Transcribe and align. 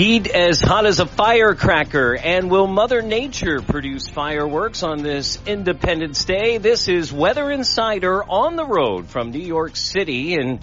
Heat 0.00 0.28
as 0.28 0.62
hot 0.62 0.86
as 0.86 0.98
a 0.98 1.04
firecracker, 1.04 2.16
and 2.16 2.50
will 2.50 2.66
Mother 2.66 3.02
Nature 3.02 3.60
produce 3.60 4.08
fireworks 4.08 4.82
on 4.82 5.02
this 5.02 5.38
Independence 5.44 6.24
Day? 6.24 6.56
This 6.56 6.88
is 6.88 7.12
Weather 7.12 7.50
Insider 7.50 8.24
on 8.24 8.56
the 8.56 8.64
road 8.64 9.08
from 9.08 9.30
New 9.30 9.42
York 9.42 9.76
City, 9.76 10.36
and 10.36 10.60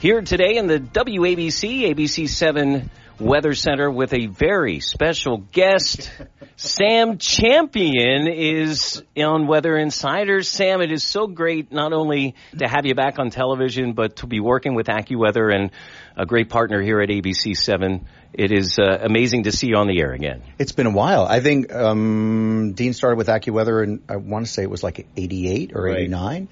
here 0.00 0.20
today 0.20 0.56
in 0.56 0.66
the 0.66 0.80
WABC, 0.80 1.94
ABC 1.94 2.28
7 2.28 2.90
Weather 3.22 3.54
Center 3.54 3.88
with 3.88 4.12
a 4.14 4.26
very 4.26 4.80
special 4.80 5.36
guest. 5.38 6.10
Sam 6.56 7.18
Champion 7.18 8.26
is 8.26 9.00
on 9.16 9.46
Weather 9.46 9.76
Insiders. 9.76 10.48
Sam, 10.48 10.80
it 10.80 10.90
is 10.90 11.04
so 11.04 11.28
great 11.28 11.70
not 11.70 11.92
only 11.92 12.34
to 12.58 12.66
have 12.66 12.84
you 12.84 12.96
back 12.96 13.20
on 13.20 13.30
television, 13.30 13.92
but 13.92 14.16
to 14.16 14.26
be 14.26 14.40
working 14.40 14.74
with 14.74 14.88
AccuWeather 14.88 15.54
and 15.54 15.70
a 16.16 16.26
great 16.26 16.48
partner 16.48 16.82
here 16.82 17.00
at 17.00 17.10
ABC 17.10 17.56
7. 17.56 18.04
It 18.32 18.50
is 18.50 18.78
uh, 18.80 18.98
amazing 19.02 19.44
to 19.44 19.52
see 19.52 19.68
you 19.68 19.76
on 19.76 19.86
the 19.86 20.00
air 20.00 20.12
again. 20.12 20.42
It's 20.58 20.72
been 20.72 20.86
a 20.86 20.90
while. 20.92 21.24
I 21.24 21.38
think 21.38 21.72
um, 21.72 22.72
Dean 22.72 22.92
started 22.92 23.18
with 23.18 23.28
AccuWeather, 23.28 23.84
and 23.84 24.02
I 24.08 24.16
want 24.16 24.46
to 24.46 24.50
say 24.52 24.62
it 24.64 24.70
was 24.70 24.82
like 24.82 25.06
88 25.16 25.72
or 25.76 25.84
Right. 25.84 25.98
89. 25.98 26.48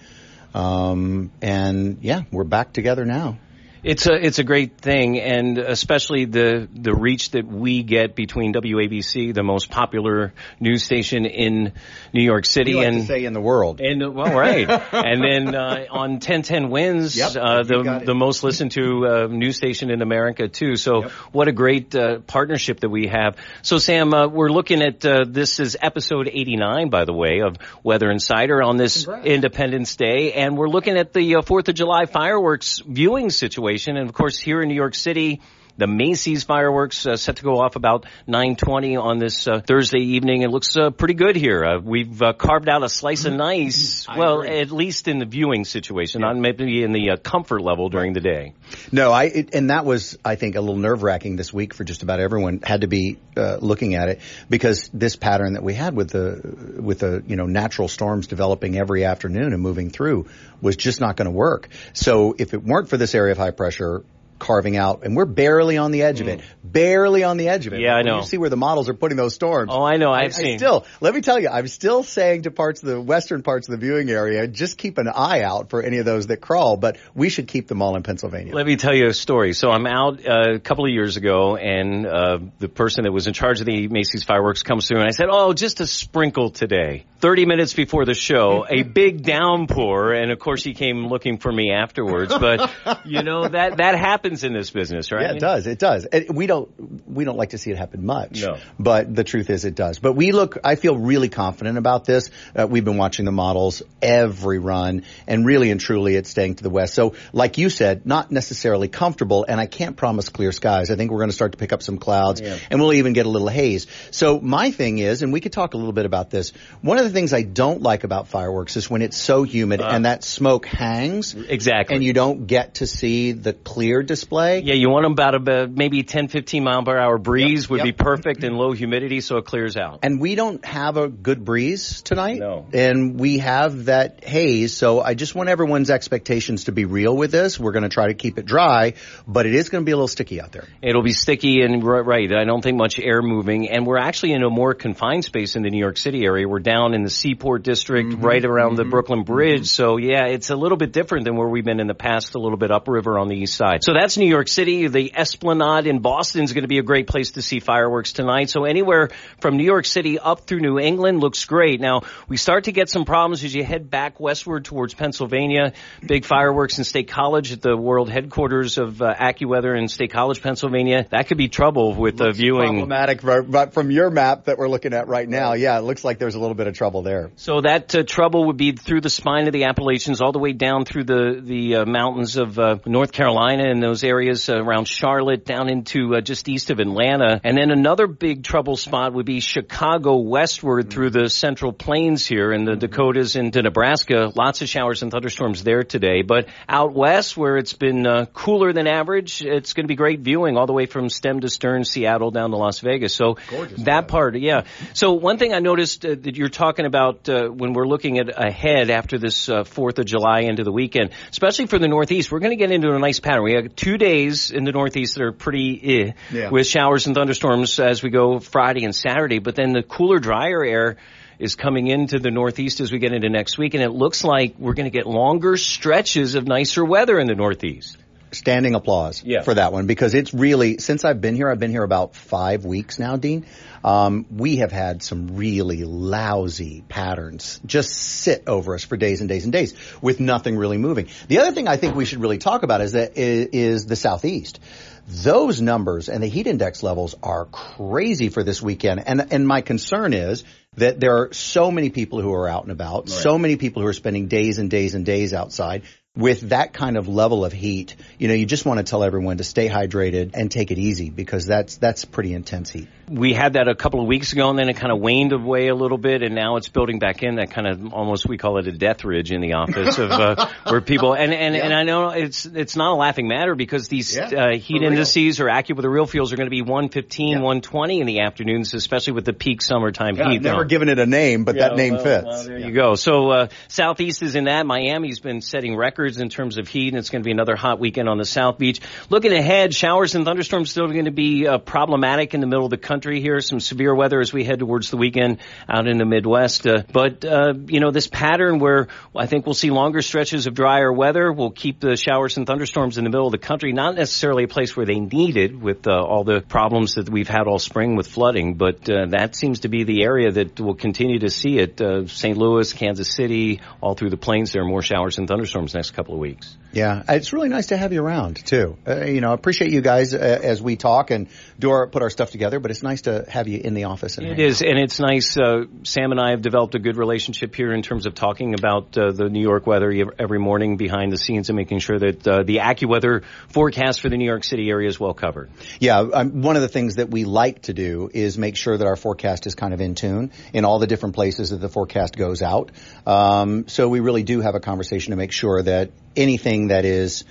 Um, 0.54 1.32
and 1.42 1.98
yeah, 2.02 2.22
we're 2.30 2.44
back 2.44 2.72
together 2.72 3.04
now. 3.04 3.38
It's 3.82 4.06
a 4.06 4.12
it's 4.12 4.38
a 4.38 4.44
great 4.44 4.78
thing, 4.78 5.18
and 5.18 5.58
especially 5.58 6.26
the 6.26 6.68
the 6.72 6.94
reach 6.94 7.30
that 7.30 7.46
we 7.46 7.82
get 7.82 8.14
between 8.14 8.52
WABC, 8.52 9.32
the 9.34 9.42
most 9.42 9.70
popular 9.70 10.32
news 10.58 10.82
station 10.82 11.24
in 11.24 11.72
New 12.12 12.22
York 12.22 12.44
City, 12.44 12.74
like 12.74 12.86
and 12.86 13.04
say 13.04 13.24
in 13.24 13.32
the 13.32 13.40
world. 13.40 13.80
And 13.80 14.14
well, 14.14 14.36
right, 14.36 14.68
and 14.92 15.22
then 15.22 15.54
uh, 15.54 15.86
on 15.90 16.10
1010 16.12 16.68
wins, 16.70 17.16
Yep, 17.16 17.36
uh, 17.36 17.62
the 17.62 18.02
the 18.04 18.14
most 18.14 18.44
listened 18.44 18.72
to 18.72 19.06
uh, 19.06 19.26
news 19.28 19.56
station 19.56 19.90
in 19.90 20.02
America 20.02 20.48
too. 20.48 20.76
So 20.76 21.08
what 21.32 21.48
a 21.48 21.52
great 21.52 21.94
uh, 21.94 22.18
partnership 22.20 22.80
that 22.80 22.90
we 22.90 23.06
have. 23.06 23.36
So 23.62 23.78
Sam, 23.78 24.12
uh, 24.12 24.28
we're 24.28 24.50
looking 24.50 24.82
at 24.82 25.04
uh, 25.06 25.24
this 25.26 25.58
is 25.58 25.76
episode 25.80 26.28
89, 26.28 26.90
by 26.90 27.04
the 27.06 27.14
way, 27.14 27.40
of 27.40 27.56
Weather 27.82 28.10
Insider 28.10 28.62
on 28.62 28.76
this 28.76 29.08
Independence 29.24 29.96
Day, 29.96 30.32
and 30.34 30.58
we're 30.58 30.68
looking 30.68 30.98
at 30.98 31.12
the 31.12 31.36
uh, 31.36 31.42
Fourth 31.42 31.68
of 31.68 31.74
July 31.74 32.04
fireworks 32.06 32.82
viewing 32.86 33.30
situation, 33.30 33.69
and 33.96 34.08
of 34.08 34.12
course 34.12 34.38
here 34.38 34.60
in 34.62 34.68
New 34.68 34.74
York 34.74 34.96
City. 34.96 35.40
The 35.80 35.86
Macy's 35.86 36.44
fireworks 36.44 37.06
uh, 37.06 37.16
set 37.16 37.36
to 37.36 37.42
go 37.42 37.58
off 37.58 37.74
about 37.74 38.04
9:20 38.28 39.02
on 39.02 39.18
this 39.18 39.48
uh, 39.48 39.60
Thursday 39.60 40.00
evening. 40.00 40.42
It 40.42 40.50
looks 40.50 40.76
uh, 40.76 40.90
pretty 40.90 41.14
good 41.14 41.36
here. 41.36 41.64
Uh, 41.64 41.78
we've 41.80 42.20
uh, 42.20 42.34
carved 42.34 42.68
out 42.68 42.82
a 42.82 42.88
slice 42.90 43.24
of 43.24 43.32
nice. 43.32 44.06
well, 44.14 44.42
at 44.42 44.70
least 44.70 45.08
in 45.08 45.18
the 45.18 45.24
viewing 45.24 45.64
situation, 45.64 46.20
not 46.20 46.36
maybe 46.36 46.82
in 46.82 46.92
the 46.92 47.12
uh, 47.12 47.16
comfort 47.16 47.62
level 47.62 47.88
during 47.88 48.12
the 48.12 48.20
day. 48.20 48.52
No, 48.92 49.10
I 49.10 49.24
it, 49.24 49.54
and 49.54 49.70
that 49.70 49.86
was 49.86 50.18
I 50.22 50.34
think 50.34 50.54
a 50.54 50.60
little 50.60 50.76
nerve 50.76 51.02
wracking 51.02 51.36
this 51.36 51.50
week 51.50 51.72
for 51.72 51.82
just 51.82 52.02
about 52.02 52.20
everyone 52.20 52.60
had 52.62 52.82
to 52.82 52.86
be 52.86 53.16
uh, 53.34 53.56
looking 53.62 53.94
at 53.94 54.10
it 54.10 54.20
because 54.50 54.90
this 54.92 55.16
pattern 55.16 55.54
that 55.54 55.62
we 55.62 55.72
had 55.72 55.96
with 55.96 56.10
the 56.10 56.78
with 56.78 56.98
the 56.98 57.24
you 57.26 57.36
know 57.36 57.46
natural 57.46 57.88
storms 57.88 58.26
developing 58.26 58.76
every 58.76 59.06
afternoon 59.06 59.54
and 59.54 59.62
moving 59.62 59.88
through 59.88 60.26
was 60.60 60.76
just 60.76 61.00
not 61.00 61.16
going 61.16 61.24
to 61.24 61.32
work. 61.32 61.70
So 61.94 62.34
if 62.36 62.52
it 62.52 62.62
weren't 62.62 62.90
for 62.90 62.98
this 62.98 63.14
area 63.14 63.32
of 63.32 63.38
high 63.38 63.52
pressure 63.52 64.04
carving 64.40 64.76
out 64.76 65.04
and 65.04 65.14
we're 65.16 65.24
barely 65.24 65.76
on 65.78 65.92
the 65.92 66.02
edge 66.02 66.20
of 66.20 66.26
it 66.28 66.40
barely 66.64 67.22
on 67.24 67.36
the 67.36 67.48
edge 67.48 67.66
of 67.66 67.72
it 67.72 67.76
Mm. 67.80 67.82
Yeah, 67.84 67.94
I 67.94 68.02
know. 68.02 68.16
you 68.18 68.24
see 68.24 68.36
where 68.38 68.50
the 68.50 68.56
models 68.56 68.88
are 68.88 68.94
putting 68.94 69.16
those 69.16 69.34
storms 69.34 69.70
Oh, 69.72 69.82
I 69.84 69.96
know. 69.96 70.10
I, 70.10 70.22
I've 70.24 70.34
seen. 70.34 70.54
I 70.54 70.56
still, 70.56 70.84
let 71.00 71.14
me 71.14 71.20
tell 71.20 71.38
you, 71.38 71.48
I'm 71.48 71.68
still 71.68 72.02
saying 72.02 72.42
to 72.42 72.50
parts 72.50 72.82
of 72.82 72.88
the 72.88 73.00
western 73.00 73.42
parts 73.42 73.68
of 73.68 73.72
the 73.72 73.78
viewing 73.78 74.10
area, 74.10 74.46
just 74.48 74.76
keep 74.78 74.98
an 74.98 75.08
eye 75.08 75.42
out 75.42 75.70
for 75.70 75.82
any 75.82 75.98
of 75.98 76.04
those 76.04 76.26
that 76.28 76.38
crawl, 76.38 76.76
but 76.76 76.96
we 77.14 77.28
should 77.28 77.46
keep 77.48 77.68
them 77.68 77.80
all 77.82 77.96
in 77.96 78.02
Pennsylvania. 78.02 78.54
Let 78.54 78.66
me 78.66 78.76
tell 78.76 78.94
you 78.94 79.06
a 79.06 79.14
story. 79.14 79.52
So 79.52 79.70
I'm 79.70 79.86
out 79.86 80.26
uh, 80.26 80.54
a 80.54 80.58
couple 80.58 80.84
of 80.84 80.90
years 80.90 81.16
ago, 81.16 81.56
and 81.56 82.06
uh, 82.06 82.38
the 82.58 82.68
person 82.68 83.04
that 83.04 83.12
was 83.12 83.26
in 83.26 83.32
charge 83.34 83.60
of 83.60 83.66
the 83.66 83.88
Macy's 83.88 84.24
fireworks 84.24 84.62
comes 84.62 84.88
through, 84.88 84.98
and 85.00 85.06
I 85.08 85.12
said, 85.12 85.26
"Oh, 85.30 85.52
just 85.52 85.80
a 85.80 85.86
sprinkle 85.86 86.50
today." 86.50 87.04
Thirty 87.20 87.44
minutes 87.46 87.74
before 87.74 88.04
the 88.06 88.14
show, 88.14 88.66
a 88.68 88.82
big 89.00 89.22
downpour, 89.22 90.12
and 90.12 90.30
of 90.32 90.38
course 90.38 90.62
he 90.64 90.74
came 90.74 91.06
looking 91.08 91.38
for 91.38 91.52
me 91.52 91.70
afterwards. 91.72 92.32
But 92.36 92.70
you 93.04 93.22
know 93.22 93.46
that 93.48 93.76
that 93.78 93.94
happens 94.30 94.44
in 94.44 94.52
this 94.52 94.70
business, 94.70 95.10
right? 95.10 95.22
Yeah, 95.22 95.32
it 95.32 95.40
does. 95.40 95.66
It 95.66 95.78
does. 95.78 96.04
And 96.04 96.36
we 96.36 96.46
don't 96.46 97.08
we 97.08 97.24
don't 97.24 97.36
like 97.36 97.50
to 97.50 97.58
see 97.58 97.70
it 97.70 97.76
happen 97.76 98.06
much. 98.06 98.42
No. 98.42 98.58
But 98.78 99.14
the 99.14 99.24
truth 99.24 99.50
is, 99.50 99.64
it 99.64 99.74
does. 99.74 99.98
But 99.98 100.12
we 100.12 100.32
look. 100.32 100.58
I 100.62 100.76
feel 100.76 100.96
really 100.96 101.28
confident 101.28 101.78
about 101.78 102.04
this. 102.04 102.30
Uh, 102.54 102.66
we've 102.68 102.84
been 102.84 102.96
watching 102.96 103.24
the 103.24 103.32
models 103.32 103.82
every 104.00 104.58
run, 104.58 105.04
and 105.26 105.44
really 105.44 105.70
and 105.70 105.80
truly, 105.80 106.14
it's 106.14 106.30
staying 106.30 106.56
to 106.56 106.62
the 106.62 106.70
west. 106.70 106.94
So, 106.94 107.14
like 107.32 107.58
you 107.58 107.70
said, 107.70 108.06
not 108.06 108.30
necessarily 108.30 108.88
comfortable, 108.88 109.44
and 109.48 109.60
I 109.60 109.66
can't 109.66 109.96
promise 109.96 110.28
clear 110.28 110.52
skies. 110.52 110.90
I 110.90 110.96
think 110.96 111.10
we're 111.10 111.18
going 111.18 111.30
to 111.30 111.36
start 111.36 111.52
to 111.52 111.58
pick 111.58 111.72
up 111.72 111.82
some 111.82 111.98
clouds, 111.98 112.40
and 112.40 112.80
we'll 112.80 112.92
even 112.94 113.12
get 113.12 113.26
a 113.26 113.30
little 113.30 113.48
haze. 113.48 113.86
So, 114.10 114.40
my 114.40 114.70
thing 114.70 114.98
is, 114.98 115.22
and 115.22 115.32
we 115.32 115.40
could 115.40 115.52
talk 115.52 115.74
a 115.74 115.76
little 115.76 115.92
bit 115.92 116.06
about 116.06 116.30
this. 116.30 116.52
One 116.82 116.98
of 116.98 117.04
the 117.04 117.10
things 117.10 117.32
I 117.32 117.42
don't 117.42 117.82
like 117.82 118.04
about 118.04 118.28
fireworks 118.28 118.76
is 118.76 118.88
when 118.88 119.02
it's 119.02 119.16
so 119.16 119.42
humid 119.42 119.80
and 119.80 120.04
that 120.04 120.22
smoke 120.22 120.66
hangs. 120.66 121.34
Exactly. 121.34 121.96
And 121.96 122.04
you 122.04 122.12
don't 122.12 122.46
get 122.46 122.74
to 122.74 122.86
see 122.86 123.32
the 123.32 123.52
clear 123.52 124.02
display. 124.20 124.60
Yeah, 124.60 124.74
you 124.74 124.90
want 124.90 125.06
about 125.06 125.34
a 125.34 125.62
uh, 125.62 125.66
maybe 125.68 126.02
10, 126.02 126.28
15 126.28 126.62
mile 126.62 126.84
per 126.84 126.96
hour 126.96 127.18
breeze 127.18 127.68
would 127.68 127.78
yep. 127.78 127.84
be 127.84 127.92
perfect 127.92 128.44
in 128.44 128.54
low 128.54 128.72
humidity, 128.72 129.20
so 129.20 129.38
it 129.38 129.44
clears 129.44 129.76
out. 129.76 130.00
And 130.02 130.20
we 130.20 130.34
don't 130.34 130.64
have 130.64 130.96
a 130.96 131.08
good 131.08 131.44
breeze 131.44 132.02
tonight. 132.02 132.38
No. 132.38 132.66
And 132.72 133.18
we 133.18 133.38
have 133.38 133.86
that 133.86 134.22
haze. 134.24 134.76
So 134.76 135.00
I 135.00 135.14
just 135.14 135.34
want 135.34 135.48
everyone's 135.48 135.90
expectations 135.90 136.64
to 136.64 136.72
be 136.72 136.84
real 136.84 137.16
with 137.16 137.32
this. 137.32 137.58
We're 137.58 137.72
going 137.72 137.84
to 137.84 137.88
try 137.88 138.08
to 138.08 138.14
keep 138.14 138.38
it 138.38 138.46
dry, 138.46 138.94
but 139.26 139.46
it 139.46 139.54
is 139.54 139.68
going 139.68 139.82
to 139.82 139.86
be 139.86 139.92
a 139.92 139.96
little 139.96 140.08
sticky 140.08 140.40
out 140.40 140.52
there. 140.52 140.68
It'll 140.82 141.02
be 141.02 141.12
sticky 141.12 141.62
and 141.62 141.82
ri- 141.82 142.02
right. 142.02 142.32
I 142.32 142.44
don't 142.44 142.62
think 142.62 142.76
much 142.76 142.98
air 142.98 143.22
moving, 143.22 143.70
and 143.70 143.86
we're 143.86 143.98
actually 143.98 144.32
in 144.32 144.42
a 144.42 144.50
more 144.50 144.74
confined 144.74 145.24
space 145.24 145.56
in 145.56 145.62
the 145.62 145.70
New 145.70 145.78
York 145.78 145.96
City 145.96 146.24
area. 146.24 146.46
We're 146.46 146.60
down 146.60 146.94
in 146.94 147.02
the 147.02 147.10
Seaport 147.10 147.62
District, 147.62 148.10
mm-hmm, 148.10 148.24
right 148.24 148.44
around 148.44 148.76
the 148.76 148.82
mm-hmm, 148.82 148.90
Brooklyn 148.90 149.22
Bridge. 149.24 149.62
Mm-hmm. 149.62 149.64
So 149.64 149.96
yeah, 149.96 150.26
it's 150.26 150.50
a 150.50 150.56
little 150.56 150.76
bit 150.76 150.92
different 150.92 151.24
than 151.24 151.36
where 151.36 151.48
we've 151.48 151.64
been 151.64 151.80
in 151.80 151.86
the 151.86 151.94
past. 151.94 152.34
A 152.34 152.38
little 152.38 152.58
bit 152.58 152.70
upriver 152.70 153.18
on 153.18 153.28
the 153.28 153.36
east 153.36 153.56
side. 153.56 153.82
So 153.82 153.94
that's 154.00 154.16
New 154.16 154.28
York 154.28 154.48
City. 154.48 154.88
The 154.88 155.12
Esplanade 155.14 155.86
in 155.86 155.98
Boston 155.98 156.42
is 156.42 156.54
going 156.54 156.62
to 156.62 156.68
be 156.68 156.78
a 156.78 156.82
great 156.82 157.06
place 157.06 157.32
to 157.32 157.42
see 157.42 157.60
fireworks 157.60 158.14
tonight. 158.14 158.48
So 158.48 158.64
anywhere 158.64 159.10
from 159.40 159.58
New 159.58 159.64
York 159.64 159.84
City 159.84 160.18
up 160.18 160.46
through 160.46 160.60
New 160.60 160.78
England 160.78 161.20
looks 161.20 161.44
great. 161.44 161.82
Now 161.82 162.02
we 162.26 162.38
start 162.38 162.64
to 162.64 162.72
get 162.72 162.88
some 162.88 163.04
problems 163.04 163.44
as 163.44 163.54
you 163.54 163.62
head 163.62 163.90
back 163.90 164.18
westward 164.18 164.64
towards 164.64 164.94
Pennsylvania. 164.94 165.74
Big 166.02 166.24
fireworks 166.24 166.78
in 166.78 166.84
State 166.84 167.08
College 167.08 167.52
at 167.52 167.60
the 167.60 167.76
world 167.76 168.08
headquarters 168.08 168.78
of 168.78 169.02
uh, 169.02 169.14
AccuWeather 169.14 169.78
in 169.78 169.86
State 169.88 170.12
College, 170.12 170.40
Pennsylvania. 170.40 171.06
That 171.10 171.28
could 171.28 171.36
be 171.36 171.48
trouble 171.48 171.94
with 171.94 172.16
the 172.16 172.32
viewing. 172.32 172.78
Problematic, 172.78 173.20
but 173.20 173.74
from 173.74 173.90
your 173.90 174.08
map 174.08 174.44
that 174.44 174.56
we're 174.56 174.68
looking 174.68 174.94
at 174.94 175.08
right 175.08 175.28
now, 175.28 175.52
yeah, 175.52 175.76
it 175.76 175.82
looks 175.82 176.04
like 176.04 176.18
there's 176.18 176.36
a 176.36 176.40
little 176.40 176.54
bit 176.54 176.68
of 176.68 176.74
trouble 176.74 177.02
there. 177.02 177.32
So 177.36 177.60
that 177.60 177.94
uh, 177.94 178.02
trouble 178.04 178.46
would 178.46 178.56
be 178.56 178.72
through 178.72 179.02
the 179.02 179.10
spine 179.10 179.46
of 179.46 179.52
the 179.52 179.64
Appalachians, 179.64 180.22
all 180.22 180.32
the 180.32 180.38
way 180.38 180.54
down 180.54 180.86
through 180.86 181.04
the 181.04 181.42
the 181.44 181.76
uh, 181.76 181.84
mountains 181.84 182.38
of 182.38 182.58
uh, 182.58 182.78
North 182.86 183.12
Carolina 183.12 183.68
and 183.68 183.89
those 183.90 184.04
areas 184.04 184.48
uh, 184.48 184.54
around 184.54 184.86
Charlotte, 184.86 185.44
down 185.44 185.68
into 185.68 186.14
uh, 186.14 186.20
just 186.20 186.48
east 186.48 186.70
of 186.70 186.78
Atlanta, 186.78 187.40
and 187.42 187.56
then 187.56 187.72
another 187.72 188.06
big 188.06 188.44
trouble 188.44 188.76
spot 188.76 189.12
would 189.12 189.26
be 189.26 189.40
Chicago 189.40 190.18
westward 190.18 190.90
through 190.90 191.10
the 191.10 191.28
Central 191.28 191.72
Plains 191.72 192.24
here 192.24 192.52
in 192.52 192.64
the 192.64 192.76
Dakotas 192.76 193.34
into 193.34 193.62
Nebraska. 193.62 194.30
Lots 194.36 194.62
of 194.62 194.68
showers 194.68 195.02
and 195.02 195.10
thunderstorms 195.10 195.64
there 195.64 195.82
today, 195.82 196.22
but 196.22 196.46
out 196.68 196.94
west 196.94 197.36
where 197.36 197.56
it's 197.56 197.72
been 197.72 198.06
uh, 198.06 198.26
cooler 198.26 198.72
than 198.72 198.86
average, 198.86 199.42
it's 199.42 199.72
going 199.72 199.84
to 199.84 199.88
be 199.88 199.96
great 199.96 200.20
viewing 200.20 200.56
all 200.56 200.66
the 200.66 200.72
way 200.72 200.86
from 200.86 201.08
stem 201.08 201.40
to 201.40 201.48
stern, 201.48 201.84
Seattle 201.84 202.30
down 202.30 202.50
to 202.50 202.56
Las 202.56 202.78
Vegas. 202.78 203.12
So 203.12 203.38
that 203.78 204.06
part, 204.06 204.38
yeah. 204.38 204.66
So 204.94 205.14
one 205.14 205.38
thing 205.38 205.52
I 205.52 205.58
noticed 205.58 206.04
uh, 206.04 206.14
that 206.14 206.36
you're 206.36 206.48
talking 206.48 206.86
about 206.86 207.28
uh, 207.28 207.48
when 207.48 207.72
we're 207.72 207.88
looking 207.88 208.18
at 208.20 208.28
ahead 208.40 208.88
after 208.90 209.18
this 209.18 209.48
uh, 209.48 209.64
Fourth 209.64 209.98
of 209.98 210.06
July 210.06 210.42
into 210.42 210.62
the 210.62 210.72
weekend, 210.72 211.10
especially 211.30 211.66
for 211.66 211.80
the 211.80 211.88
Northeast, 211.88 212.30
we're 212.30 212.38
going 212.38 212.56
to 212.56 212.56
get 212.56 212.70
into 212.70 212.92
a 212.92 212.98
nice 213.00 213.18
pattern. 213.18 213.42
We 213.42 213.54
have 213.54 213.74
two 213.80 213.96
days 213.96 214.50
in 214.50 214.64
the 214.64 214.72
Northeast 214.72 215.14
that 215.14 215.22
are 215.22 215.32
pretty 215.32 215.80
eh, 215.82 216.12
Yeah. 216.30 216.50
with 216.50 216.66
showers 216.66 217.06
and 217.06 217.14
thunderstorms 217.16 217.78
as 217.80 218.02
we 218.02 218.10
go 218.10 218.38
Friday 218.38 218.84
and 218.84 218.94
Saturday, 218.94 219.38
but 219.38 219.54
then 219.54 219.72
the 219.72 219.82
cooler, 219.82 220.18
drier 220.18 220.62
air 220.62 220.96
is 221.38 221.54
coming 221.56 221.86
into 221.86 222.18
the 222.18 222.30
Northeast 222.30 222.80
as 222.80 222.92
we 222.92 222.98
get 222.98 223.12
into 223.14 223.30
next 223.30 223.56
week, 223.56 223.72
and 223.72 223.82
it 223.82 223.88
looks 223.90 224.22
like 224.22 224.56
we're 224.58 224.74
going 224.74 224.84
to 224.90 224.96
get 224.96 225.06
longer 225.06 225.56
stretches 225.56 226.34
of 226.34 226.46
nicer 226.46 226.84
weather 226.84 227.18
in 227.18 227.26
the 227.26 227.34
Northeast 227.34 227.96
standing 228.32 228.74
applause 228.74 229.22
yeah. 229.24 229.42
for 229.42 229.54
that 229.54 229.72
one 229.72 229.86
because 229.86 230.14
it's 230.14 230.32
really 230.32 230.78
since 230.78 231.04
I've 231.04 231.20
been 231.20 231.34
here. 231.34 231.50
I've 231.50 231.58
been 231.58 231.70
here 231.70 231.82
about 231.82 232.14
five 232.14 232.64
weeks 232.64 232.98
now, 232.98 233.16
Dean. 233.16 233.46
Um, 233.82 234.26
we 234.30 234.56
have 234.56 234.72
had 234.72 235.02
some 235.02 235.36
really 235.36 235.84
lousy 235.84 236.84
patterns 236.88 237.60
just 237.64 237.90
sit 237.90 238.44
over 238.46 238.74
us 238.74 238.84
for 238.84 238.96
days 238.96 239.20
and 239.20 239.28
days 239.28 239.44
and 239.44 239.52
days 239.52 239.74
with 240.02 240.20
nothing 240.20 240.56
really 240.56 240.76
moving. 240.76 241.08
The 241.28 241.38
other 241.38 241.52
thing 241.52 241.66
I 241.66 241.76
think 241.76 241.94
we 241.94 242.04
should 242.04 242.20
really 242.20 242.38
talk 242.38 242.62
about 242.62 242.82
is 242.82 242.92
that 242.92 243.12
is 243.16 243.86
the 243.86 243.96
southeast. 243.96 244.60
Those 245.08 245.60
numbers 245.60 246.08
and 246.08 246.22
the 246.22 246.28
heat 246.28 246.46
index 246.46 246.82
levels 246.82 247.16
are 247.22 247.46
crazy 247.46 248.28
for 248.28 248.42
this 248.42 248.62
weekend. 248.62 249.02
And, 249.06 249.32
and 249.32 249.48
my 249.48 249.60
concern 249.60 250.12
is 250.12 250.44
that 250.76 251.00
there 251.00 251.16
are 251.16 251.32
so 251.32 251.70
many 251.70 251.90
people 251.90 252.20
who 252.20 252.32
are 252.32 252.48
out 252.48 252.62
and 252.62 252.70
about, 252.70 253.08
right. 253.08 253.08
so 253.08 253.36
many 253.38 253.56
people 253.56 253.82
who 253.82 253.88
are 253.88 253.92
spending 253.92 254.28
days 254.28 254.58
and 254.58 254.70
days 254.70 254.94
and 254.94 255.04
days 255.04 255.34
outside 255.34 255.82
with 256.16 256.48
that 256.48 256.72
kind 256.72 256.96
of 256.96 257.06
level 257.06 257.44
of 257.44 257.52
heat, 257.52 257.94
you 258.18 258.26
know, 258.26 258.34
you 258.34 258.44
just 258.44 258.66
want 258.66 258.78
to 258.78 258.82
tell 258.82 259.04
everyone 259.04 259.36
to 259.36 259.44
stay 259.44 259.68
hydrated 259.68 260.32
and 260.34 260.50
take 260.50 260.72
it 260.72 260.78
easy 260.78 261.08
because 261.08 261.46
that's 261.46 261.76
that's 261.76 262.04
pretty 262.04 262.34
intense 262.34 262.68
heat. 262.68 262.88
We 263.08 263.32
had 263.32 263.52
that 263.52 263.68
a 263.68 263.76
couple 263.76 264.00
of 264.00 264.06
weeks 264.06 264.32
ago 264.32 264.50
and 264.50 264.58
then 264.58 264.68
it 264.68 264.76
kind 264.76 264.92
of 264.92 264.98
waned 264.98 265.32
away 265.32 265.68
a 265.68 265.74
little 265.74 265.98
bit 265.98 266.22
and 266.22 266.34
now 266.34 266.56
it's 266.56 266.68
building 266.68 266.98
back 266.98 267.22
in 267.22 267.36
that 267.36 267.52
kind 267.52 267.66
of 267.66 267.92
almost 267.92 268.28
we 268.28 268.38
call 268.38 268.58
it 268.58 268.66
a 268.66 268.72
death 268.72 269.04
ridge 269.04 269.30
in 269.30 269.40
the 269.40 269.52
office 269.52 269.98
of 269.98 270.10
uh, 270.10 270.48
where 270.68 270.80
people 270.80 271.14
and 271.14 271.32
and, 271.32 271.54
yeah. 271.54 271.64
and 271.64 271.72
I 271.72 271.84
know 271.84 272.10
it's 272.10 272.44
it's 272.44 272.74
not 272.74 272.92
a 272.92 272.96
laughing 272.96 273.28
matter 273.28 273.54
because 273.54 273.86
these 273.86 274.16
yeah, 274.16 274.26
uh, 274.26 274.56
heat 274.56 274.82
indices 274.82 275.38
or 275.38 275.46
AccuWeather 275.46 275.84
RealFeels 275.84 276.32
are 276.32 276.36
going 276.36 276.46
to 276.46 276.50
be 276.50 276.62
115, 276.62 277.28
yeah. 277.28 277.34
120 277.36 278.00
in 278.00 278.06
the 278.08 278.20
afternoons, 278.20 278.74
especially 278.74 279.12
with 279.12 279.26
the 279.26 279.32
peak 279.32 279.62
summertime 279.62 280.16
yeah, 280.16 280.30
heat. 280.30 280.42
Never 280.42 280.64
given 280.64 280.88
it 280.88 280.98
a 280.98 281.06
name, 281.06 281.44
but 281.44 281.54
that 281.54 281.76
name 281.76 281.94
well, 281.94 282.02
fits. 282.02 282.26
Well, 282.26 282.44
there 282.44 282.58
you 282.58 282.72
go. 282.72 282.96
So 282.96 283.30
uh, 283.30 283.48
southeast 283.68 284.22
is 284.22 284.34
in 284.34 284.44
that. 284.44 284.66
Miami's 284.66 285.20
been 285.20 285.40
setting 285.40 285.76
records 285.76 285.99
records 286.00 286.18
in 286.18 286.30
terms 286.30 286.56
of 286.56 286.66
heat, 286.66 286.88
and 286.88 286.98
it's 286.98 287.10
going 287.10 287.22
to 287.22 287.26
be 287.26 287.30
another 287.30 287.56
hot 287.56 287.78
weekend 287.78 288.08
on 288.08 288.16
the 288.16 288.24
South 288.24 288.56
Beach. 288.56 288.80
Looking 289.10 289.32
ahead, 289.32 289.74
showers 289.74 290.14
and 290.14 290.24
thunderstorms 290.24 290.70
still 290.70 290.88
going 290.88 291.04
to 291.04 291.10
be 291.10 291.46
uh, 291.46 291.58
problematic 291.58 292.32
in 292.32 292.40
the 292.40 292.46
middle 292.46 292.64
of 292.64 292.70
the 292.70 292.78
country 292.78 293.20
here. 293.20 293.40
Some 293.40 293.60
severe 293.60 293.94
weather 293.94 294.18
as 294.18 294.32
we 294.32 294.42
head 294.44 294.60
towards 294.60 294.90
the 294.90 294.96
weekend 294.96 295.38
out 295.68 295.86
in 295.86 295.98
the 295.98 296.06
Midwest. 296.06 296.66
Uh, 296.66 296.84
but, 296.90 297.24
uh, 297.24 297.52
you 297.66 297.80
know, 297.80 297.90
this 297.90 298.06
pattern 298.06 298.60
where 298.60 298.88
I 299.14 299.26
think 299.26 299.44
we'll 299.44 299.54
see 299.54 299.70
longer 299.70 300.00
stretches 300.00 300.46
of 300.46 300.54
drier 300.54 300.90
weather 300.90 301.30
will 301.32 301.50
keep 301.50 301.80
the 301.80 301.96
showers 301.96 302.38
and 302.38 302.46
thunderstorms 302.46 302.96
in 302.96 303.04
the 303.04 303.10
middle 303.10 303.26
of 303.26 303.32
the 303.32 303.38
country, 303.38 303.74
not 303.74 303.94
necessarily 303.96 304.44
a 304.44 304.48
place 304.48 304.74
where 304.74 304.86
they 304.86 305.00
need 305.00 305.36
it 305.36 305.58
with 305.58 305.86
uh, 305.86 305.90
all 305.90 306.24
the 306.24 306.40
problems 306.40 306.94
that 306.94 307.10
we've 307.10 307.28
had 307.28 307.46
all 307.46 307.58
spring 307.58 307.94
with 307.94 308.06
flooding, 308.06 308.54
but 308.54 308.88
uh, 308.88 309.06
that 309.10 309.36
seems 309.36 309.60
to 309.60 309.68
be 309.68 309.84
the 309.84 310.02
area 310.02 310.32
that 310.32 310.58
will 310.58 310.74
continue 310.74 311.18
to 311.18 311.28
see 311.28 311.58
it. 311.58 311.78
Uh, 311.78 312.06
St. 312.06 312.38
Louis, 312.38 312.72
Kansas 312.72 313.14
City, 313.14 313.60
all 313.82 313.94
through 313.94 314.10
the 314.10 314.16
plains, 314.16 314.52
there 314.52 314.62
are 314.62 314.68
more 314.68 314.82
showers 314.82 315.18
and 315.18 315.28
thunderstorms 315.28 315.74
next 315.74 315.89
couple 315.92 316.14
of 316.14 316.20
weeks. 316.20 316.56
Yeah, 316.72 317.02
it's 317.08 317.32
really 317.32 317.48
nice 317.48 317.68
to 317.68 317.76
have 317.76 317.92
you 317.92 318.02
around 318.02 318.36
too. 318.44 318.76
Uh, 318.86 319.04
you 319.04 319.20
know, 319.20 319.32
appreciate 319.32 319.72
you 319.72 319.80
guys 319.80 320.14
uh, 320.14 320.18
as 320.18 320.62
we 320.62 320.76
talk 320.76 321.10
and 321.10 321.28
do 321.58 321.70
our 321.70 321.88
put 321.88 322.02
our 322.02 322.10
stuff 322.10 322.30
together. 322.30 322.60
But 322.60 322.70
it's 322.70 322.82
nice 322.82 323.02
to 323.02 323.24
have 323.28 323.48
you 323.48 323.58
in 323.58 323.74
the 323.74 323.84
office. 323.84 324.18
And 324.18 324.26
it 324.26 324.38
is, 324.38 324.62
out. 324.62 324.68
and 324.68 324.78
it's 324.78 325.00
nice. 325.00 325.36
Uh, 325.36 325.64
Sam 325.82 326.12
and 326.12 326.20
I 326.20 326.30
have 326.30 326.42
developed 326.42 326.74
a 326.76 326.78
good 326.78 326.96
relationship 326.96 327.54
here 327.56 327.72
in 327.72 327.82
terms 327.82 328.06
of 328.06 328.14
talking 328.14 328.54
about 328.54 328.96
uh, 328.96 329.10
the 329.10 329.28
New 329.28 329.42
York 329.42 329.66
weather 329.66 329.92
every 330.18 330.38
morning 330.38 330.76
behind 330.76 331.12
the 331.12 331.18
scenes 331.18 331.48
and 331.48 331.56
making 331.56 331.80
sure 331.80 331.98
that 331.98 332.26
uh, 332.26 332.42
the 332.44 332.58
AccuWeather 332.58 333.24
forecast 333.48 334.00
for 334.00 334.08
the 334.08 334.16
New 334.16 334.26
York 334.26 334.44
City 334.44 334.70
area 334.70 334.88
is 334.88 335.00
well 335.00 335.14
covered. 335.14 335.50
Yeah, 335.80 335.98
um, 335.98 336.42
one 336.42 336.54
of 336.54 336.62
the 336.62 336.68
things 336.68 336.96
that 336.96 337.10
we 337.10 337.24
like 337.24 337.62
to 337.62 337.72
do 337.72 338.10
is 338.12 338.38
make 338.38 338.56
sure 338.56 338.76
that 338.76 338.86
our 338.86 338.96
forecast 338.96 339.46
is 339.46 339.56
kind 339.56 339.74
of 339.74 339.80
in 339.80 339.96
tune 339.96 340.30
in 340.52 340.64
all 340.64 340.78
the 340.78 340.86
different 340.86 341.16
places 341.16 341.50
that 341.50 341.60
the 341.60 341.68
forecast 341.68 342.16
goes 342.16 342.42
out. 342.42 342.70
Um, 343.06 343.66
so 343.66 343.88
we 343.88 343.98
really 344.00 344.22
do 344.22 344.40
have 344.40 344.54
a 344.54 344.60
conversation 344.60 345.10
to 345.10 345.16
make 345.16 345.32
sure 345.32 345.62
that 345.62 345.90
anything 346.16 346.68
that 346.68 346.84
is 346.84 347.24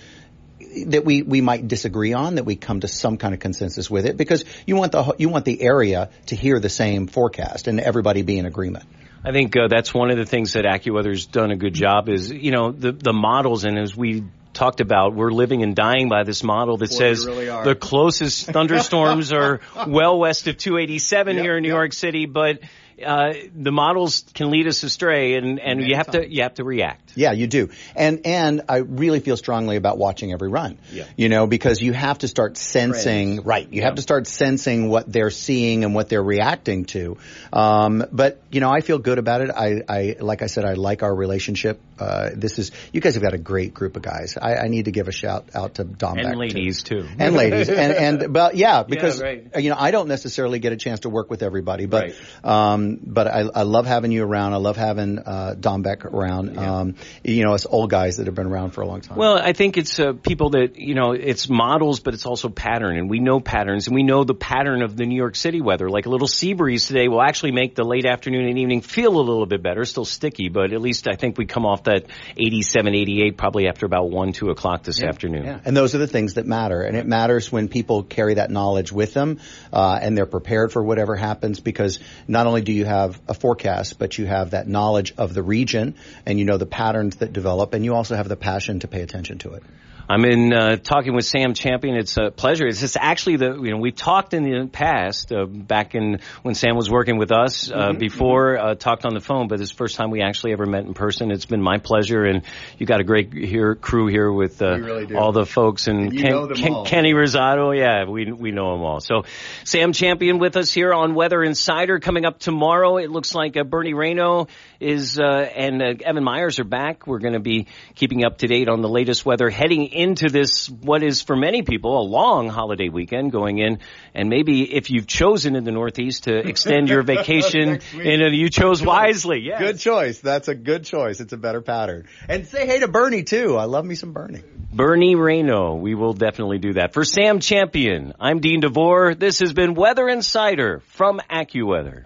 that 0.86 1.04
we, 1.04 1.24
we 1.24 1.42
might 1.42 1.68
disagree 1.68 2.14
on, 2.14 2.36
that 2.36 2.46
we 2.46 2.56
come 2.56 2.82
to 2.82 2.88
some 2.88 3.18
kind 3.18 3.34
of 3.34 3.40
consensus 3.40 3.90
with 3.90 4.06
it, 4.06 4.18
because 4.18 4.46
you 4.68 4.76
want 4.76 4.92
the 4.92 5.16
you 5.18 5.30
want 5.30 5.46
the 5.46 5.62
area 5.62 6.10
to 6.28 6.36
hear 6.36 6.60
the 6.60 6.70
same 6.70 7.08
forecast 7.08 7.68
and 7.68 7.80
everybody 7.80 8.22
be 8.22 8.38
in 8.38 8.46
agreement. 8.46 8.86
I 9.24 9.32
think 9.32 9.58
uh, 9.58 9.68
that's 9.68 9.94
one 9.94 10.12
of 10.12 10.18
the 10.18 10.26
things 10.26 10.54
that 10.54 10.66
AccuWeather's 10.66 11.26
done 11.26 11.52
a 11.52 11.58
good 11.58 11.74
job 11.74 12.08
is 12.08 12.32
you 12.32 12.52
know 12.52 12.72
the 12.72 12.92
the 12.92 13.14
models 13.14 13.66
and 13.66 13.78
as 13.78 13.96
we 13.96 14.24
talked 14.54 14.82
about 14.82 15.14
we're 15.14 15.32
living 15.32 15.64
and 15.64 15.76
dying 15.76 16.10
by 16.10 16.24
this 16.24 16.44
model 16.44 16.78
that 16.78 16.90
Boy, 16.90 16.96
says 16.96 17.26
really 17.26 17.46
the 17.46 17.76
closest 17.76 18.48
thunderstorms 18.48 19.32
are 19.32 19.62
well 19.88 20.20
west 20.20 20.48
of 20.48 20.58
287 20.58 21.36
yep, 21.36 21.44
here 21.44 21.58
in 21.58 21.64
New 21.64 21.70
yep. 21.70 21.76
York 21.76 21.94
City, 21.94 22.26
but 22.26 22.60
uh, 23.06 23.34
the 23.56 23.72
models 23.72 24.24
can 24.34 24.50
lead 24.50 24.68
us 24.68 24.84
astray, 24.84 25.36
and, 25.36 25.60
and 25.60 25.82
you 25.82 25.96
have 25.96 26.12
to 26.12 26.28
you 26.28 26.44
have 26.44 26.56
to 26.56 26.64
react. 26.64 27.14
Yeah, 27.16 27.32
you 27.32 27.48
do. 27.48 27.70
And 27.96 28.26
and 28.26 28.62
I 28.70 28.78
really 28.78 29.20
feel 29.20 29.38
strongly 29.38 29.76
about 29.76 29.98
watching 29.98 30.32
every 30.32 30.50
run. 30.50 30.78
Yeah. 30.92 31.06
You 31.18 31.30
know, 31.30 31.48
because 31.48 31.82
you 31.82 31.94
have 31.94 32.20
to 32.20 32.28
start 32.28 32.58
sensing 32.58 33.36
Trends. 33.36 33.46
right. 33.46 33.68
You 33.70 33.82
yeah. 33.82 33.86
have 33.86 33.96
to 33.96 34.02
start 34.02 34.28
sensing 34.28 34.90
what 34.90 35.12
they're 35.12 35.32
seeing 35.32 35.84
and 35.84 35.94
what 35.94 36.10
they're 36.10 36.24
reacting 36.24 36.86
to. 36.86 37.18
Um, 37.52 38.06
but 38.12 38.42
you 38.52 38.60
know, 38.62 38.72
I 38.72 38.82
feel 38.82 39.00
good 39.00 39.18
about 39.18 39.42
it. 39.42 39.50
I, 39.50 39.82
I 39.88 40.16
like 40.20 40.42
I 40.42 40.48
said, 40.48 40.66
I 40.66 40.74
like 40.74 41.04
our 41.04 41.14
relationship. 41.14 41.80
Uh, 42.00 42.30
this 42.34 42.60
is 42.60 42.72
you 42.94 43.02
guys 43.02 43.16
have 43.16 43.24
got 43.24 43.34
a 43.34 43.38
great 43.38 43.74
group 43.74 43.96
of 43.96 44.02
guys. 44.02 44.38
I, 44.42 44.56
I 44.56 44.68
need 44.68 44.86
to 44.86 44.92
give 44.92 45.08
a 45.08 45.12
shout 45.12 45.50
out 45.54 45.76
to 45.76 45.84
Dom 45.84 46.18
and 46.18 46.38
ladies 46.38 46.84
too. 46.84 47.04
too. 47.04 47.10
and 47.20 47.36
ladies 47.36 47.70
and 47.70 47.94
and 47.94 48.34
but 48.40 48.56
yeah, 48.56 48.84
because 48.84 49.20
yeah, 49.20 49.26
right. 49.26 49.58
you 49.58 49.70
know 49.70 49.78
I 49.78 49.92
don't 49.92 50.08
necessarily 50.08 50.60
get 50.60 50.74
a 50.74 50.78
chance 50.78 51.02
to 51.02 51.10
work 51.10 51.30
with 51.30 51.44
everybody, 51.44 51.86
but 51.86 52.04
right. 52.04 52.46
um, 52.46 52.89
but 52.98 53.28
I, 53.28 53.40
I 53.54 53.64
love 53.64 53.86
having 53.86 54.12
you 54.12 54.24
around. 54.24 54.54
I 54.54 54.58
love 54.58 54.78
having 54.78 55.20
uh, 55.20 55.56
Don 55.60 55.82
Beck 55.82 56.06
around. 56.06 56.56
Yeah. 56.56 56.80
Um, 56.80 56.96
you 57.24 57.44
know, 57.44 57.54
us 57.54 57.66
old 57.66 57.90
guys 57.90 58.18
that 58.18 58.28
have 58.28 58.36
been 58.36 58.48
around 58.48 58.72
for 58.72 58.82
a 58.82 58.88
long 58.88 59.02
time. 59.02 59.18
Well, 59.18 59.38
I 59.38 59.54
think 59.54 59.78
it's 59.78 60.00
uh, 60.00 60.14
people 60.14 60.52
that 60.52 60.78
you 60.78 60.96
know, 60.96 61.12
it's 61.12 61.50
models, 61.50 62.00
but 62.00 62.14
it's 62.14 62.26
also 62.26 62.50
pattern, 62.50 62.98
and 62.98 63.10
we 63.10 63.20
know 63.20 63.40
patterns, 63.40 63.88
and 63.88 63.96
we 63.96 64.04
know 64.04 64.24
the 64.24 64.34
pattern 64.34 64.82
of 64.82 64.96
the 64.96 65.06
New 65.06 65.16
York 65.16 65.36
City 65.36 65.62
weather. 65.62 65.90
Like 65.90 66.06
a 66.06 66.10
little 66.10 66.28
sea 66.28 66.54
breeze 66.54 66.88
today 66.88 67.08
will 67.08 67.22
actually 67.22 67.52
make 67.52 67.76
the 67.76 67.84
late 67.84 68.06
afternoon 68.06 68.48
and 68.48 68.58
evening 68.58 68.82
feel 68.82 69.16
a 69.16 69.22
little 69.22 69.46
bit 69.46 69.62
better. 69.62 69.86
Still 69.86 70.06
sticky, 70.06 70.50
but 70.50 70.74
at 70.74 70.82
least 70.82 71.08
I 71.08 71.16
think 71.16 71.38
we 71.38 71.46
come 71.46 71.66
off 71.66 71.84
that 71.84 72.06
87, 72.38 72.96
88 72.96 73.38
probably 73.38 73.68
after 73.68 73.86
about 73.86 74.10
one, 74.10 74.32
two 74.32 74.50
o'clock 74.50 74.84
this 74.84 75.02
yeah. 75.02 75.08
afternoon. 75.10 75.46
Yeah. 75.46 75.60
And 75.66 75.76
those 75.76 75.96
are 75.96 76.00
the 76.00 76.08
things 76.08 76.36
that 76.36 76.46
matter, 76.46 76.82
and 76.82 76.96
it 76.96 77.06
matters 77.06 77.52
when 77.52 77.68
people 77.68 78.04
carry 78.04 78.36
that 78.36 78.50
knowledge 78.50 78.92
with 78.92 79.14
them, 79.14 79.40
uh, 79.72 80.00
and 80.02 80.18
they're 80.18 80.26
prepared 80.26 80.72
for 80.72 80.84
whatever 80.84 81.16
happens 81.16 81.60
because 81.60 82.00
not 82.28 82.48
only 82.48 82.62
do 82.62 82.72
you 82.72 82.79
have 82.86 83.20
a 83.28 83.34
forecast, 83.34 84.00
but 84.00 84.18
you 84.18 84.26
have 84.26 84.52
that 84.52 84.68
knowledge 84.68 85.14
of 85.18 85.34
the 85.34 85.44
region 85.44 85.96
and 86.26 86.40
you 86.40 86.46
know 86.46 86.58
the 86.58 86.66
patterns 86.66 87.18
that 87.18 87.34
develop 87.34 87.74
and 87.74 87.86
you 87.86 87.96
also 87.96 88.16
have 88.16 88.28
the 88.28 88.36
passion 88.36 88.80
to 88.80 88.88
pay 88.88 89.02
attention 89.02 89.38
to 89.40 89.54
it. 89.54 89.64
I'm 90.12 90.26
in 90.26 90.52
uh, 90.52 90.76
talking 90.78 91.14
with 91.14 91.26
Sam 91.26 91.54
Champion. 91.54 91.96
It's 91.96 92.18
a 92.18 92.32
pleasure. 92.32 92.66
It's 92.66 92.80
just 92.80 92.98
actually 93.00 93.36
the 93.36 93.54
you 93.62 93.70
know 93.70 93.78
we 93.78 93.92
talked 93.92 94.34
in 94.34 94.42
the 94.42 94.68
past 94.68 95.32
uh, 95.32 95.46
back 95.46 95.94
in 95.94 96.22
when 96.42 96.56
Sam 96.56 96.76
was 96.76 96.90
working 96.90 97.20
with 97.20 97.32
us 97.32 97.72
uh, 97.72 97.90
mm-hmm, 97.90 98.00
before 98.00 98.56
mm-hmm. 98.56 98.68
Uh, 98.70 98.74
talked 98.74 99.06
on 99.06 99.14
the 99.14 99.20
phone, 99.20 99.48
but 99.48 99.62
it's 99.62 99.70
the 99.70 99.78
first 99.78 99.98
time 99.98 100.10
we 100.10 100.24
actually 100.24 100.54
ever 100.54 100.66
met 100.66 100.86
in 100.86 100.96
person. 100.96 101.30
It's 101.30 101.46
been 101.46 101.62
my 101.62 101.78
pleasure, 101.78 102.24
and 102.24 102.42
you 102.80 102.88
got 102.88 103.02
a 103.02 103.04
great 103.04 103.32
here 103.32 103.76
crew 103.76 104.08
here 104.08 104.32
with 104.32 104.64
uh, 104.64 104.80
really 104.80 105.16
all 105.16 105.32
the 105.32 105.46
folks 105.46 105.88
and, 105.88 106.12
and 106.12 106.20
Ken, 106.20 106.54
Ken, 106.56 106.86
Kenny 106.86 107.14
Rosato. 107.14 107.78
Yeah, 107.78 108.10
we 108.10 108.32
we 108.32 108.50
know 108.50 108.72
them 108.72 108.82
all. 108.82 109.02
So 109.02 109.26
Sam 109.64 109.94
Champion 109.94 110.40
with 110.40 110.58
us 110.58 110.74
here 110.74 110.92
on 110.92 111.14
Weather 111.14 111.44
Insider 111.44 112.00
coming 112.00 112.26
up 112.26 112.40
tomorrow. 112.40 112.98
It 112.98 113.12
looks 113.12 113.36
like 113.36 113.56
uh, 113.58 113.64
Bernie 113.64 113.94
Rayno 113.94 114.50
is 114.80 115.20
and 115.20 115.84
Evan 115.84 116.24
Myers 116.24 116.58
are 116.58 116.64
back. 116.64 117.06
We're 117.06 117.20
going 117.20 117.34
to 117.34 117.40
be 117.40 117.68
keeping 117.94 118.26
up 118.26 118.40
to 118.40 118.48
date 118.48 118.70
on 118.70 118.82
the 118.82 118.90
latest 118.90 119.24
weather 119.24 119.52
heading 119.52 119.99
into 120.00 120.30
this, 120.30 120.70
what 120.70 121.04
is 121.04 121.22
for 121.22 121.36
many 121.36 121.62
people 121.62 122.00
a 122.00 122.06
long 122.08 122.48
holiday 122.48 122.88
weekend 122.90 123.32
going 123.32 123.58
in. 123.58 123.80
And 124.14 124.30
maybe 124.30 124.74
if 124.74 124.90
you've 124.90 125.08
chosen 125.08 125.56
in 125.56 125.66
the 125.66 125.72
Northeast 125.72 126.24
to 126.24 126.38
extend 126.38 126.88
your 126.88 127.04
vacation, 127.16 127.80
and 127.94 128.36
you 128.36 128.50
chose 128.50 128.82
wisely. 128.82 129.42
Yes. 129.42 129.60
Good 129.60 129.80
choice. 129.80 130.20
That's 130.20 130.48
a 130.48 130.56
good 130.56 130.86
choice. 130.86 131.20
It's 131.20 131.34
a 131.34 131.38
better 131.38 131.62
pattern. 131.62 132.08
And 132.28 132.48
say 132.48 132.66
hey 132.66 132.80
to 132.80 132.88
Bernie 132.88 133.24
too. 133.24 133.58
I 133.58 133.66
love 133.66 133.86
me 133.86 133.96
some 133.96 134.14
Bernie. 134.14 134.42
Bernie 134.72 135.16
Rayno. 135.16 135.80
We 135.80 135.96
will 135.96 136.14
definitely 136.14 136.60
do 136.60 136.74
that. 136.74 136.94
For 136.94 137.04
Sam 137.04 137.40
Champion, 137.40 138.14
I'm 138.20 138.40
Dean 138.40 138.62
DeVore. 138.62 139.16
This 139.16 139.40
has 139.40 139.54
been 139.54 139.74
Weather 139.74 140.08
Insider 140.08 140.82
from 140.88 141.20
AccuWeather. 141.30 142.06